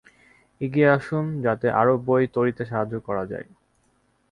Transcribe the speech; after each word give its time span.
এগিয়ে 0.61 0.89
আসুন 0.89 1.25
যাতে 1.45 1.67
আরও 1.81 1.93
বই 2.07 2.23
তৈরীতে 2.35 2.63
সাহায্য 2.65 2.93
করা 3.07 3.23
যায়। 3.31 3.47